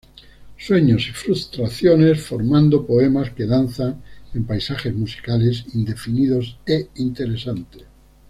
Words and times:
Sueños 0.57 1.05
y 1.07 1.11
frustraciones 1.11 2.19
formando 2.25 2.87
poemas 2.87 3.29
que 3.29 3.45
danzan 3.45 4.01
en 4.33 4.45
paisajes 4.45 4.95
musicales 4.95 5.63
indefinidos 5.75 6.57
e 6.65 6.87
interesantes. 6.95 7.83